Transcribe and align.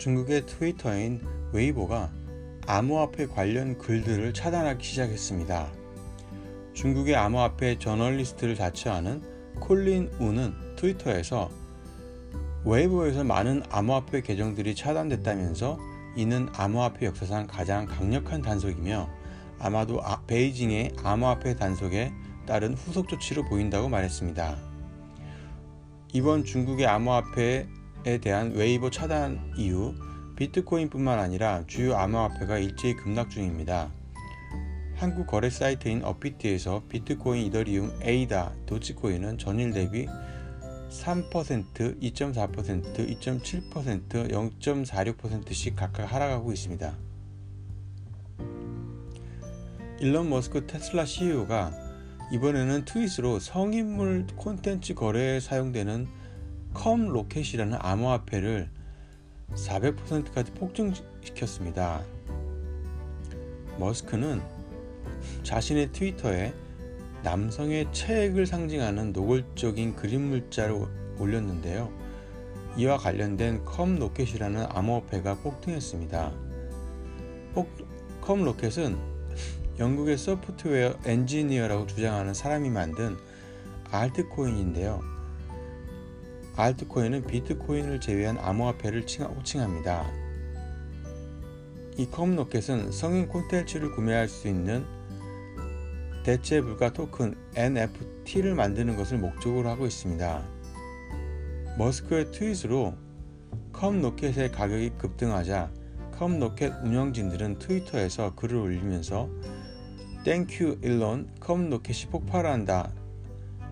중국의 0.00 0.46
트위터인 0.46 1.20
웨이보가 1.52 2.10
암호화폐 2.66 3.26
관련 3.26 3.76
글들을 3.76 4.32
차단하기 4.32 4.82
시작했습니다. 4.82 5.70
중국의 6.72 7.16
암호화폐 7.16 7.78
저널리스트를 7.78 8.54
자처하는 8.54 9.22
콜린 9.60 10.10
우는 10.18 10.54
트위터에서 10.76 11.50
웨이보에서 12.64 13.24
많은 13.24 13.62
암호화폐 13.68 14.22
계정들이 14.22 14.74
차단됐다면서 14.74 15.78
이는 16.16 16.48
암호화폐 16.54 17.04
역사상 17.04 17.46
가장 17.46 17.84
강력한 17.84 18.40
단속이며 18.40 19.06
아마도 19.58 20.02
아, 20.02 20.22
베이징의 20.22 20.92
암호화폐 21.04 21.56
단속에 21.56 22.10
따른 22.46 22.72
후속 22.72 23.06
조치로 23.06 23.44
보인다고 23.44 23.90
말했습니다. 23.90 24.56
이번 26.14 26.44
중국의 26.44 26.86
암호화폐에 26.86 27.79
대한 28.02 28.52
웨이보 28.52 28.90
차단 28.90 29.52
이후 29.56 29.94
비트코인뿐만 30.36 31.18
아니라 31.18 31.64
주요 31.66 31.96
암호화폐가 31.96 32.58
일제히 32.58 32.96
급락 32.96 33.30
중입니다. 33.30 33.90
한국 34.96 35.26
거래 35.26 35.48
사이트인 35.48 36.04
업비트에서 36.04 36.82
비트코인, 36.88 37.46
이더리움, 37.46 37.98
에이다, 38.02 38.52
도지코인은 38.66 39.38
전일 39.38 39.72
대비 39.72 40.06
3%, 40.90 42.00
2.4%, 42.00 43.20
2.7%, 43.20 44.30
0.46%씩 44.30 45.76
각각 45.76 46.12
하락하고 46.12 46.52
있습니다. 46.52 46.96
일론 50.00 50.30
머스크 50.30 50.66
테슬라 50.66 51.04
CEO가 51.04 51.72
이번에는 52.32 52.84
트윗으로 52.84 53.38
성인물 53.38 54.26
콘텐츠 54.36 54.94
거래에 54.94 55.40
사용되는 55.40 56.19
컴 56.74 57.08
로켓이라는 57.08 57.78
암호화폐를 57.80 58.70
400%까지 59.52 60.52
폭증시켰습니다. 60.52 62.02
머스크는 63.78 64.40
자신의 65.42 65.92
트위터에 65.92 66.54
남성의 67.22 67.92
체액을 67.92 68.46
상징하는 68.46 69.12
노골적인 69.12 69.96
그림 69.96 70.28
문자를 70.30 70.86
올렸는데요. 71.18 71.92
이와 72.76 72.96
관련된 72.98 73.64
컴 73.64 73.96
로켓이라는 73.96 74.66
암호화폐가 74.70 75.36
폭등했습니다. 75.38 76.32
컴 78.20 78.44
로켓은 78.44 78.96
영국의 79.78 80.18
소프트웨어 80.18 80.94
엔지니어라고 81.04 81.86
주장하는 81.86 82.32
사람이 82.32 82.70
만든 82.70 83.16
알트코인인데요. 83.90 85.19
알트코인은 86.56 87.26
비트코인을 87.26 88.00
제외한 88.00 88.38
암호화폐를 88.38 89.06
호칭합니다. 89.36 90.10
이 91.96 92.04
컴 92.04 92.36
로켓은 92.36 92.92
성인 92.92 93.28
콘텐츠를 93.28 93.94
구매할 93.94 94.28
수 94.28 94.48
있는 94.48 94.84
대체 96.24 96.60
불가 96.60 96.92
토큰 96.92 97.34
NFT를 97.54 98.54
만드는 98.54 98.96
것을 98.96 99.18
목적으로 99.18 99.68
하고 99.68 99.86
있습니다. 99.86 100.42
머스크의 101.78 102.30
트윗으로 102.32 102.94
컴 103.72 104.02
로켓의 104.02 104.52
가격이 104.52 104.90
급등하자 104.98 105.70
컴 106.12 106.38
로켓 106.38 106.72
운영진들은 106.84 107.58
트위터에서 107.58 108.34
글을 108.34 108.56
올리면서 108.56 109.30
Thank 110.24 110.59
you 110.59 110.80
일론 110.82 111.30
컴 111.40 111.70
로켓이 111.70 112.10
폭발한다 112.10 112.92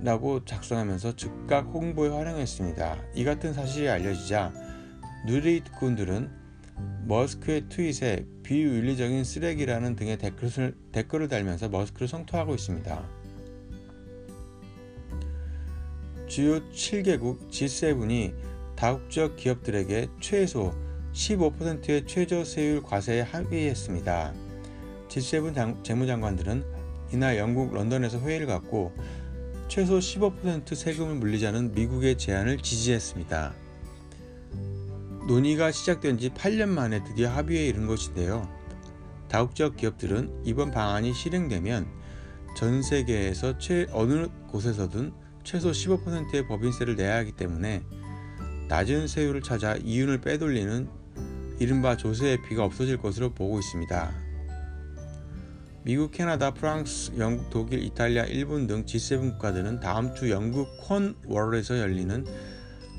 라고 0.00 0.44
작성하면서 0.44 1.16
즉각 1.16 1.66
홍보에 1.66 2.08
활용했습니다. 2.08 2.96
이 3.14 3.24
같은 3.24 3.52
사실이 3.52 3.88
알려지자 3.88 4.52
누리꾼들은 5.26 6.30
머스크의 7.06 7.68
트윗에 7.68 8.26
비윤리적인 8.42 9.24
쓰레기라는 9.24 9.96
등의 9.96 10.18
댓글을, 10.18 10.76
댓글을 10.92 11.28
달면서 11.28 11.68
머스크를 11.68 12.08
성토하고 12.08 12.54
있습니다. 12.54 13.08
주요 16.26 16.60
7개국 16.70 17.50
G7이 17.50 18.34
다국적 18.76 19.36
기업들에게 19.36 20.08
최소 20.20 20.72
15%의 21.12 22.06
최저 22.06 22.44
세율 22.44 22.82
과세에 22.82 23.20
합의했습니다. 23.20 24.34
G7 25.08 25.84
재무장관들은 25.84 26.64
이날 27.12 27.36
영국 27.36 27.72
런던에서 27.72 28.18
회의를 28.18 28.46
갖고 28.46 28.92
최소 29.68 29.98
15% 29.98 30.74
세금을 30.74 31.16
물리자는 31.16 31.72
미국의 31.72 32.18
제안을 32.18 32.58
지지했습니다. 32.58 33.54
논의가 35.26 35.72
시작된 35.72 36.18
지 36.18 36.30
8년 36.30 36.68
만에 36.68 37.02
드디어 37.02 37.30
합의에 37.30 37.66
이른 37.66 37.86
것인데요. 37.86 38.48
다국적 39.28 39.76
기업들은 39.76 40.42
이번 40.44 40.70
방안이 40.70 41.14
실행되면 41.14 41.86
전 42.56 42.82
세계에서 42.82 43.58
최, 43.58 43.86
어느 43.90 44.28
곳에서든 44.48 45.12
최소 45.42 45.70
15%의 45.70 46.46
법인세를 46.46 46.94
내야 46.94 47.16
하기 47.16 47.32
때문에 47.32 47.82
낮은 48.68 49.08
세율을 49.08 49.42
찾아 49.42 49.76
이윤을 49.76 50.20
빼돌리는 50.20 50.88
이른바 51.58 51.96
조세의 51.96 52.42
피가 52.42 52.64
없어질 52.64 52.98
것으로 52.98 53.34
보고 53.34 53.58
있습니다. 53.58 54.23
미국, 55.84 56.12
캐나다, 56.12 56.54
프랑스, 56.54 57.12
영국, 57.18 57.50
독일, 57.50 57.82
이탈리아, 57.82 58.24
일본 58.24 58.66
등 58.66 58.86
G7 58.86 59.20
국가들은 59.20 59.80
다음 59.80 60.14
주 60.14 60.30
영국 60.30 60.66
콘월에서 60.80 61.78
열리는 61.78 62.24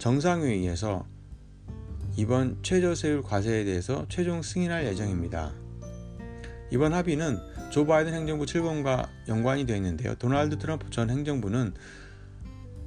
정상회의에서 0.00 1.06
이번 2.16 2.58
최저세율 2.64 3.22
과세에 3.22 3.62
대해서 3.62 4.04
최종 4.08 4.42
승인할 4.42 4.84
예정입니다. 4.86 5.52
이번 6.72 6.92
합의는 6.92 7.38
조 7.70 7.86
바이든 7.86 8.14
행정부 8.14 8.46
출범과 8.46 9.08
연관이 9.28 9.64
되어 9.64 9.76
있는데요. 9.76 10.16
도널드 10.16 10.58
트럼프 10.58 10.90
전 10.90 11.08
행정부는 11.08 11.74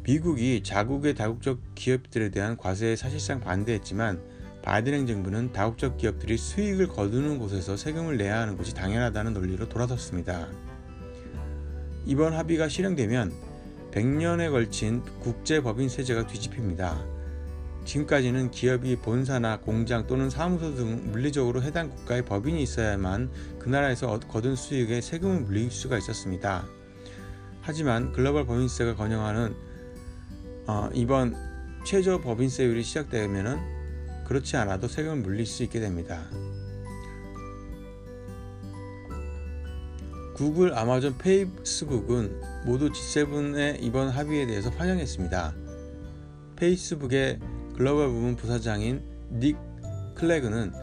미국이 0.03 0.62
자국의 0.62 1.13
다국적 1.13 1.62
기업들에 1.73 2.31
대한 2.31 2.57
과세에 2.57 2.97
사실상 2.97 3.39
반대했지만 3.39 4.22
바이든 4.66 4.94
행정부는 4.94 5.53
다국적 5.53 5.98
기업들이 5.98 6.38
수익을 6.38 6.88
거두는 6.88 7.38
곳에서 7.38 7.78
세금을 7.78 8.18
내야 8.18 8.42
하는 8.42 8.58
것이 8.58 8.74
당연하다는 8.74 9.34
논리로 9.34 9.70
돌아섰습니다. 9.70 10.48
이번 12.08 12.34
합의가 12.34 12.68
실행되면 12.68 13.31
100년에 13.92 14.50
걸친 14.50 15.04
국제 15.20 15.62
법인 15.62 15.88
세제가 15.88 16.25
뒤집힙니다. 16.25 17.06
지금까지는 17.86 18.50
기업이 18.50 18.96
본사나 18.96 19.59
공장 19.59 20.08
또는 20.08 20.31
사무소 20.31 20.74
등 20.74 21.12
물리적으로 21.12 21.62
해당 21.62 21.92
국가의 21.92 22.25
법인이 22.25 22.62
있어야만 22.62 23.30
그 23.59 23.70
나라에서 23.70 24.20
거둔 24.20 24.56
수익에 24.56 25.00
세금을 25.00 25.42
물릴 25.42 25.70
수가 25.70 25.96
있었습니다. 26.00 26.66
하지만 27.62 28.12
글로벌 28.12 28.48
법인세가 28.48 28.96
건영하는 28.96 29.56
어, 30.66 30.90
이번 30.96 31.36
최저 31.86 32.20
법인세율이 32.20 32.81
시작되면 32.81 33.84
그렇지 34.25 34.58
않아도 34.58 34.88
세금을 34.88 35.18
물릴 35.18 35.46
수 35.46 35.63
있게 35.63 35.80
됩니다. 35.80 36.25
구글, 40.36 40.78
아마존, 40.78 41.18
페이스북은 41.18 42.41
모두 42.66 42.90
G7의 42.90 43.81
이번 43.81 44.09
합의에 44.09 44.46
대해서 44.46 44.69
환영했습니다. 44.69 45.56
페이스북의 46.58 47.40
글로벌 47.75 48.08
부문 48.08 48.36
부사장인 48.36 49.02
닉 49.31 49.58
클레그는 50.16 50.74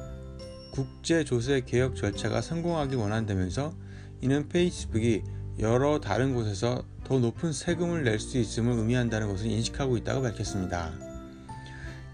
국제 0.72 1.22
조세 1.24 1.60
개혁 1.60 1.96
절차가 1.96 2.40
성공하기 2.40 2.96
원한다면서 2.96 3.74
이는 4.22 4.48
페이스북이 4.48 5.22
여러 5.58 6.00
다른 6.00 6.34
곳에서 6.34 6.84
더 7.04 7.18
높은 7.18 7.52
세금을 7.52 8.04
낼 8.04 8.18
수 8.18 8.38
있음을 8.38 8.72
의미한다는 8.78 9.28
것을 9.28 9.46
인식하고 9.46 9.98
있다고 9.98 10.22
밝혔습니다. 10.22 11.11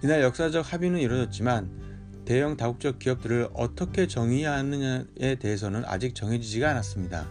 이날 0.02 0.22
역사적 0.22 0.72
합의는 0.72 1.00
이루어졌지만 1.00 1.70
대형 2.24 2.56
다국적 2.56 2.98
기업들을 2.98 3.48
어떻게 3.54 4.06
정의하느냐에 4.06 5.36
대해서는 5.40 5.82
아직 5.86 6.14
정해지지가 6.14 6.70
않았습니다. 6.70 7.26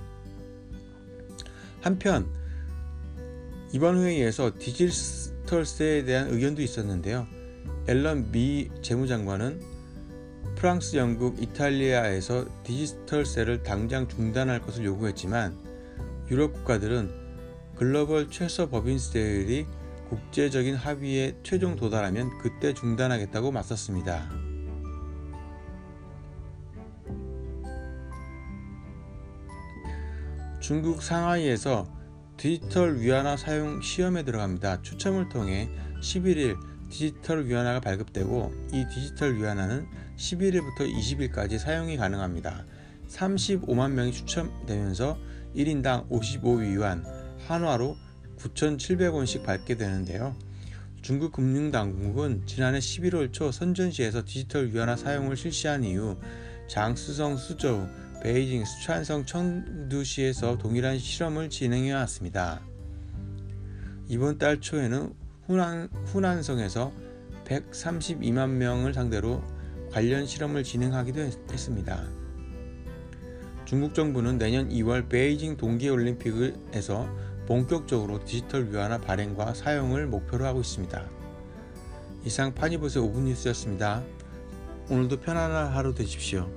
한편 1.82 2.28
이번 3.72 4.02
회의에서 4.02 4.52
디지털세에 4.58 6.04
대한 6.04 6.30
의견도 6.30 6.62
있었는데요. 6.62 7.28
앨런 7.88 8.32
미 8.32 8.70
재무장관은 8.82 9.62
프랑스, 10.56 10.98
영국, 10.98 11.42
이탈리아에서 11.42 12.46
디지털세를 12.64 13.64
당장 13.64 14.08
중단할 14.08 14.62
것을 14.62 14.84
요구했지만 14.84 15.56
유럽 16.30 16.52
국가들은 16.54 17.12
글로벌 17.76 18.30
최소 18.32 18.68
법인세율이 18.70 19.68
국제적인 20.10 20.76
합의에 20.76 21.36
최종 21.44 21.76
도달하면 21.76 22.38
그때 22.40 22.74
중단하겠다고 22.74 23.52
맞섰습니다. 23.52 24.30
중국 30.60 31.02
상하이에서 31.02 31.88
디지털 32.36 33.00
위안화 33.00 33.38
사용 33.38 33.82
시험에 33.82 34.24
들어갑니다. 34.24 34.82
추첨을 34.82 35.30
통해 35.30 35.70
11일 36.02 36.58
디지털 36.90 37.46
위안화가 37.46 37.80
발급되고 37.82 38.54
이 38.74 38.86
디지털 38.94 39.36
위안화는 39.38 39.88
11일부터 40.18 40.82
20일까지 40.82 41.58
사용이 41.58 41.98
가능합니다. 41.98 42.66
35만 43.08 43.92
명이 43.92 44.12
추첨되면서 44.12 45.18
1인당 45.56 46.10
55위안 46.10 47.04
한화로 47.48 47.96
9,700원씩 48.38 49.44
받게 49.44 49.76
되는데요. 49.76 50.36
중국 51.02 51.32
금융당국은 51.32 52.44
지난해 52.46 52.80
11월 52.80 53.32
초 53.32 53.52
선전시에서 53.52 54.24
디지털 54.26 54.74
위안화 54.74 54.96
사용을 54.96 55.38
실시한 55.38 55.84
이후 55.84 56.18
장쑤성, 56.68 57.38
수저우, 57.38 57.88
베이징, 58.22 58.66
수촨성, 58.66 59.26
청두시에서 59.26 60.58
동일한 60.58 61.00
실험을 61.00 61.50
진행해 61.50 61.94
왔습니다. 61.94 62.62
이번 64.08 64.38
달 64.38 64.60
초에는 64.60 65.14
후난, 65.46 65.90
후난성에서 66.06 66.92
132만 67.46 68.50
명을 68.50 68.94
상대로 68.94 69.42
관련 69.92 70.26
실험을 70.26 70.64
진행하기도 70.64 71.22
했, 71.22 71.58
습니다 71.58 72.06
중국 73.66 73.94
정부는 73.94 74.38
내년 74.38 74.70
2월 74.70 75.08
베이징 75.08 75.58
동계올림픽에서 75.58 77.08
본격적으로 77.48 78.24
디지털 78.26 78.70
위안화 78.70 79.00
발행과 79.00 79.54
사용을 79.54 80.06
목표로 80.06 80.46
하고 80.46 80.60
있습니다. 80.60 81.02
이상 82.26 82.54
파니보스의 82.54 83.06
5분 83.06 83.22
뉴스였습니다. 83.22 84.04
오늘도 84.90 85.22
편안한 85.22 85.68
하루 85.68 85.96
되십시오. 85.96 86.50